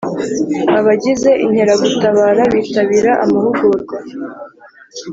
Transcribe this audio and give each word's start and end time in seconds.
Abagize 0.79 1.29
Inkeragutabara 1.45 2.43
bitabira 2.53 3.11
amahugurwa. 3.25 3.97